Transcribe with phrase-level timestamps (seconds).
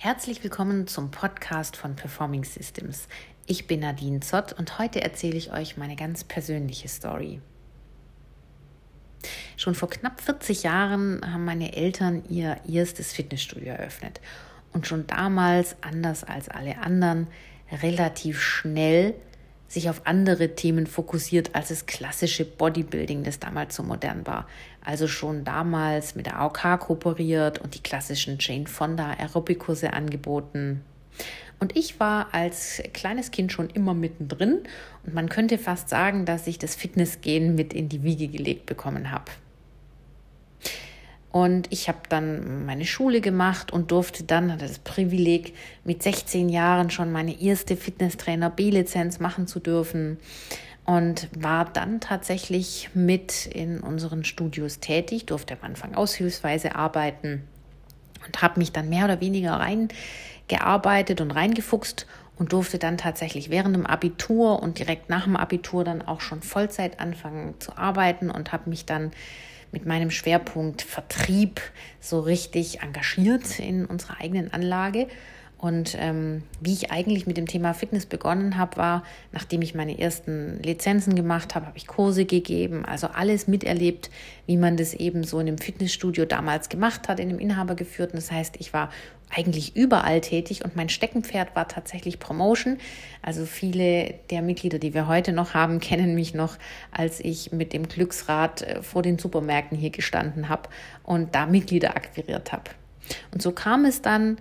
[0.00, 3.08] Herzlich willkommen zum Podcast von Performing Systems.
[3.46, 7.40] Ich bin Nadine Zott und heute erzähle ich euch meine ganz persönliche Story.
[9.56, 14.20] Schon vor knapp 40 Jahren haben meine Eltern ihr erstes Fitnessstudio eröffnet
[14.72, 17.26] und schon damals, anders als alle anderen,
[17.82, 19.16] relativ schnell
[19.68, 24.48] sich auf andere Themen fokussiert als das klassische Bodybuilding, das damals so modern war.
[24.82, 30.82] Also schon damals mit der AOK kooperiert und die klassischen Jane Fonda Aerobic-Kurse angeboten.
[31.60, 34.60] Und ich war als kleines Kind schon immer mittendrin
[35.04, 39.10] und man könnte fast sagen, dass ich das Fitnessgehen mit in die Wiege gelegt bekommen
[39.10, 39.30] habe.
[41.30, 45.54] Und ich habe dann meine Schule gemacht und durfte dann, hatte das Privileg,
[45.84, 50.18] mit 16 Jahren schon meine erste Fitnesstrainer B-Lizenz machen zu dürfen.
[50.86, 57.42] Und war dann tatsächlich mit in unseren Studios tätig, durfte am Anfang aushilfsweise arbeiten
[58.26, 62.06] und habe mich dann mehr oder weniger reingearbeitet und reingefuchst
[62.38, 66.40] und durfte dann tatsächlich während dem Abitur und direkt nach dem Abitur dann auch schon
[66.40, 69.10] Vollzeit anfangen zu arbeiten und habe mich dann
[69.72, 71.60] mit meinem Schwerpunkt Vertrieb
[72.00, 75.08] so richtig engagiert in unserer eigenen Anlage
[75.58, 79.98] und ähm, wie ich eigentlich mit dem Thema Fitness begonnen habe, war, nachdem ich meine
[79.98, 84.08] ersten Lizenzen gemacht habe, habe ich Kurse gegeben, also alles miterlebt,
[84.46, 88.14] wie man das eben so in einem Fitnessstudio damals gemacht hat, in einem Inhabergeführten.
[88.14, 88.90] Das heißt, ich war
[89.34, 92.78] eigentlich überall tätig und mein Steckenpferd war tatsächlich Promotion.
[93.20, 96.56] Also viele der Mitglieder, die wir heute noch haben, kennen mich noch,
[96.92, 100.68] als ich mit dem Glücksrad äh, vor den Supermärkten hier gestanden habe
[101.02, 102.70] und da Mitglieder akquiriert habe.
[103.32, 104.38] Und so kam es dann,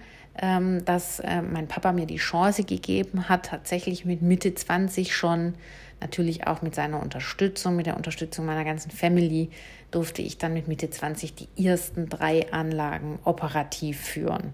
[0.86, 5.56] dass äh, mein Papa mir die Chance gegeben hat, tatsächlich mit Mitte 20 schon,
[6.00, 9.50] natürlich auch mit seiner Unterstützung, mit der Unterstützung meiner ganzen Family,
[9.90, 14.54] durfte ich dann mit Mitte 20 die ersten drei Anlagen operativ führen.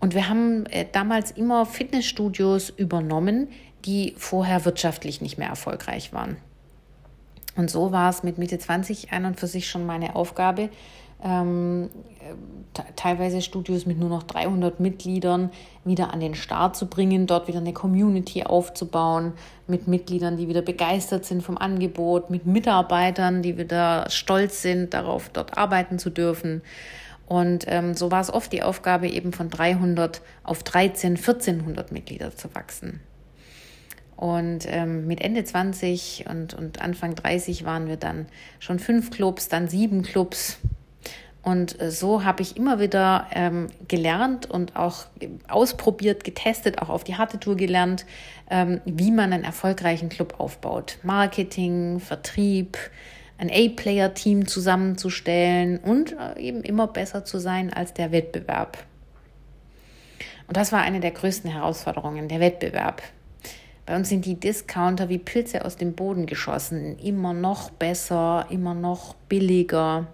[0.00, 3.48] Und wir haben äh, damals immer Fitnessstudios übernommen,
[3.84, 6.36] die vorher wirtschaftlich nicht mehr erfolgreich waren.
[7.56, 10.70] Und so war es mit Mitte 20 ein und für sich schon meine Aufgabe,
[11.24, 11.88] ähm,
[12.96, 15.50] teilweise Studios mit nur noch 300 Mitgliedern
[15.84, 19.32] wieder an den Start zu bringen, dort wieder eine Community aufzubauen,
[19.66, 25.30] mit Mitgliedern, die wieder begeistert sind vom Angebot, mit Mitarbeitern, die wieder stolz sind darauf,
[25.30, 26.62] dort arbeiten zu dürfen.
[27.26, 32.36] Und ähm, so war es oft die Aufgabe, eben von 300 auf 13, 1400 Mitglieder
[32.36, 33.00] zu wachsen.
[34.16, 38.26] Und ähm, mit Ende 20 und, und Anfang 30 waren wir dann
[38.58, 40.58] schon fünf Clubs, dann sieben Clubs,
[41.44, 45.06] und äh, so habe ich immer wieder ähm, gelernt und auch
[45.46, 48.06] ausprobiert, getestet, auch auf die harte Tour gelernt,
[48.50, 50.98] ähm, wie man einen erfolgreichen Club aufbaut.
[51.02, 52.78] Marketing, Vertrieb,
[53.36, 58.78] ein A-Player-Team zusammenzustellen und äh, eben immer besser zu sein als der Wettbewerb.
[60.46, 63.02] Und das war eine der größten Herausforderungen, der Wettbewerb.
[63.84, 68.72] Bei uns sind die Discounter wie Pilze aus dem Boden geschossen, immer noch besser, immer
[68.72, 70.06] noch billiger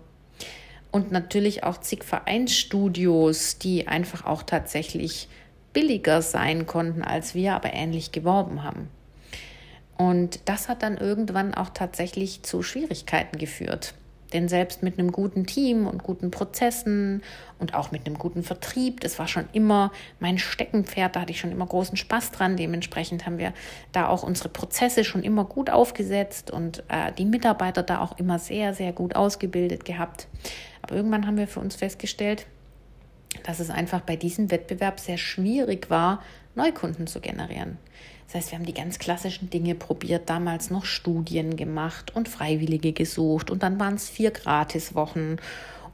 [0.91, 5.29] und natürlich auch zig Vereinsstudios, die einfach auch tatsächlich
[5.73, 8.89] billiger sein konnten als wir, aber ähnlich geworben haben.
[9.97, 13.95] Und das hat dann irgendwann auch tatsächlich zu Schwierigkeiten geführt.
[14.33, 17.23] Denn selbst mit einem guten Team und guten Prozessen
[17.59, 21.41] und auch mit einem guten Vertrieb, das war schon immer mein Steckenpferd, da hatte ich
[21.41, 22.57] schon immer großen Spaß dran.
[22.57, 23.53] Dementsprechend haben wir
[23.93, 28.39] da auch unsere Prozesse schon immer gut aufgesetzt und äh, die Mitarbeiter da auch immer
[28.39, 30.29] sehr, sehr gut ausgebildet gehabt.
[30.83, 32.47] Aber irgendwann haben wir für uns festgestellt,
[33.45, 36.23] dass es einfach bei diesem Wettbewerb sehr schwierig war,
[36.55, 37.79] Neukunden zu generieren.
[38.31, 42.93] Das heißt, wir haben die ganz klassischen Dinge probiert, damals noch Studien gemacht und Freiwillige
[42.93, 45.41] gesucht und dann waren es vier Gratiswochen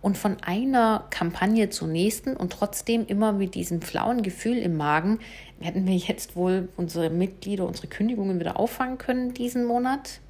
[0.03, 5.19] und von einer Kampagne zur nächsten und trotzdem immer mit diesem flauen Gefühl im Magen,
[5.61, 10.21] hätten wir jetzt wohl unsere Mitglieder, unsere Kündigungen wieder auffangen können diesen Monat?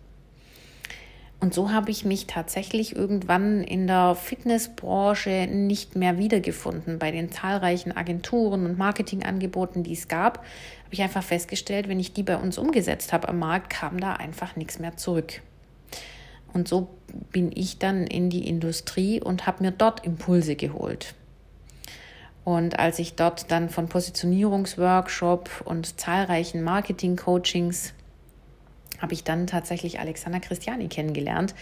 [1.38, 6.98] Und so habe ich mich tatsächlich irgendwann in der Fitnessbranche nicht mehr wiedergefunden.
[6.98, 10.44] Bei den zahlreichen Agenturen und Marketingangeboten, die es gab,
[10.86, 14.12] habe ich einfach festgestellt, wenn ich die bei uns umgesetzt habe am Markt, kam da
[14.12, 15.42] einfach nichts mehr zurück.
[16.53, 16.88] Und so
[17.33, 21.15] bin ich dann in die Industrie und habe mir dort Impulse geholt.
[22.44, 27.92] Und als ich dort dann von Positionierungsworkshop und zahlreichen Marketing-Coachings
[29.00, 31.53] habe ich dann tatsächlich Alexander Christiani kennengelernt,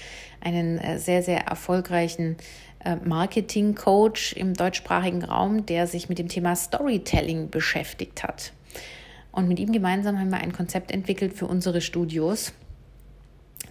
[0.43, 2.37] einen äh, sehr, sehr erfolgreichen
[2.85, 8.53] äh, Marketing-Coach im deutschsprachigen Raum, der sich mit dem Thema Storytelling beschäftigt hat.
[9.35, 12.53] Und mit ihm gemeinsam haben wir ein Konzept entwickelt für unsere Studios,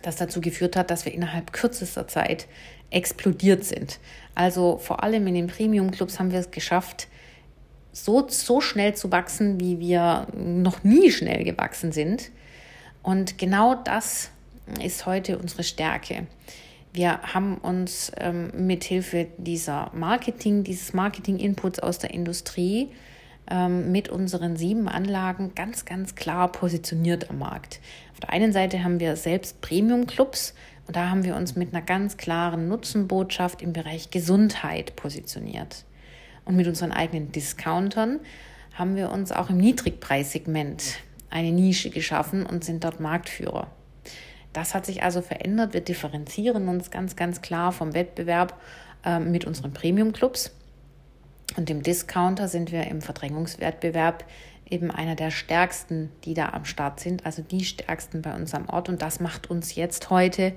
[0.01, 2.48] das dazu geführt hat, dass wir innerhalb kürzester Zeit
[2.89, 4.00] explodiert sind.
[4.36, 7.07] Also vor allem in den Premium-Clubs haben wir es geschafft,
[7.94, 12.31] so, so schnell zu wachsen, wie wir noch nie schnell gewachsen sind.
[13.01, 14.31] Und genau das
[14.83, 16.27] ist heute unsere Stärke.
[16.92, 22.89] Wir haben uns ähm, mithilfe dieser Marketing, dieses Marketing-Inputs aus der Industrie
[23.49, 27.79] ähm, mit unseren sieben Anlagen ganz, ganz klar positioniert am Markt.
[28.13, 30.53] Auf der einen Seite haben wir selbst Premium-Clubs
[30.87, 35.85] und da haben wir uns mit einer ganz klaren Nutzenbotschaft im Bereich Gesundheit positioniert.
[36.45, 38.19] Und mit unseren eigenen Discountern
[38.73, 40.97] haben wir uns auch im Niedrigpreissegment
[41.29, 43.67] eine Nische geschaffen und sind dort Marktführer.
[44.51, 45.73] Das hat sich also verändert.
[45.73, 48.59] Wir differenzieren uns ganz, ganz klar vom Wettbewerb
[49.03, 50.51] äh, mit unseren Premium-Clubs.
[51.55, 54.25] Und im Discounter sind wir im Verdrängungswettbewerb
[54.69, 58.69] eben einer der stärksten, die da am Start sind, also die stärksten bei uns am
[58.69, 58.89] Ort.
[58.89, 60.53] Und das macht uns jetzt heute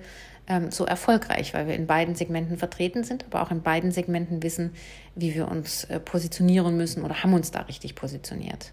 [0.46, 4.43] ähm, so erfolgreich, weil wir in beiden Segmenten vertreten sind, aber auch in beiden Segmenten
[4.43, 4.72] wissen,
[5.14, 8.72] wie wir uns äh, positionieren müssen oder haben uns da richtig positioniert.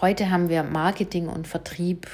[0.00, 2.08] Heute haben wir Marketing und Vertrieb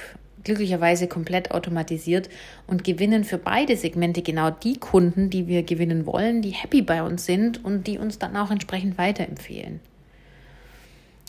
[0.44, 2.28] glücklicherweise komplett automatisiert
[2.66, 7.02] und gewinnen für beide Segmente genau die Kunden, die wir gewinnen wollen, die happy bei
[7.02, 9.80] uns sind und die uns dann auch entsprechend weiterempfehlen.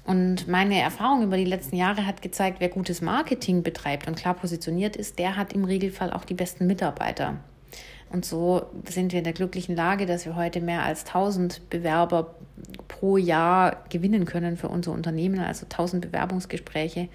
[0.05, 4.33] Und meine Erfahrung über die letzten Jahre hat gezeigt, wer gutes Marketing betreibt und klar
[4.33, 7.37] positioniert ist, der hat im Regelfall auch die besten Mitarbeiter.
[8.11, 12.35] Und so sind wir in der glücklichen Lage, dass wir heute mehr als 1000 Bewerber
[12.87, 17.07] pro Jahr gewinnen können für unser Unternehmen, also 1000 Bewerbungsgespräche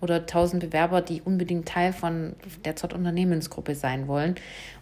[0.00, 2.34] oder 1000 Bewerber, die unbedingt Teil von
[2.64, 4.34] der Zott Unternehmensgruppe sein wollen.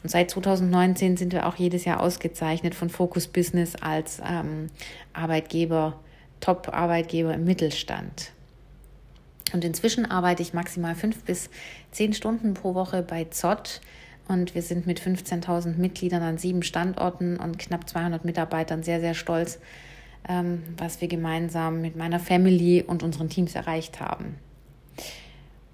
[0.02, 4.68] Und seit 2019 sind wir auch jedes Jahr ausgezeichnet von Focus Business als ähm,
[5.12, 6.00] Arbeitgeber
[6.40, 8.32] Top-Arbeitgeber im Mittelstand.
[9.54, 11.48] Und inzwischen arbeite ich maximal fünf bis
[11.90, 13.80] zehn Stunden pro Woche bei ZOT
[14.28, 19.14] und wir sind mit 15.000 Mitgliedern an sieben Standorten und knapp 200 Mitarbeitern sehr, sehr
[19.14, 19.58] stolz,
[20.28, 24.36] ähm, was wir gemeinsam mit meiner Family und unseren Teams erreicht haben.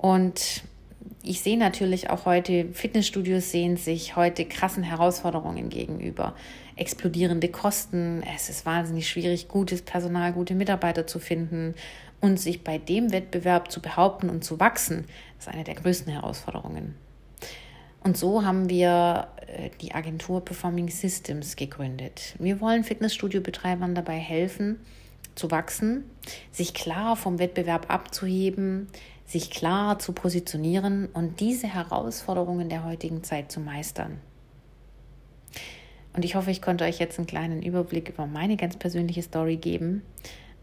[0.00, 0.62] Und
[1.22, 6.34] ich sehe natürlich auch heute, Fitnessstudios sehen sich heute krassen Herausforderungen gegenüber.
[6.76, 11.74] Explodierende Kosten, es ist wahnsinnig schwierig, gutes Personal, gute Mitarbeiter zu finden
[12.22, 15.04] und sich bei dem Wettbewerb zu behaupten und zu wachsen,
[15.38, 16.94] ist eine der größten Herausforderungen.
[18.02, 22.34] Und so haben wir äh, die Agentur Performing Systems gegründet.
[22.38, 24.80] Wir wollen Fitnessstudio-Betreibern dabei helfen,
[25.34, 26.04] zu wachsen,
[26.50, 28.88] sich klar vom Wettbewerb abzuheben,
[29.30, 34.18] sich klar zu positionieren und diese Herausforderungen der heutigen Zeit zu meistern.
[36.14, 39.56] Und ich hoffe, ich konnte euch jetzt einen kleinen Überblick über meine ganz persönliche Story
[39.56, 40.02] geben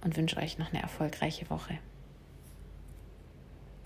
[0.03, 1.79] und wünsche euch noch eine erfolgreiche Woche.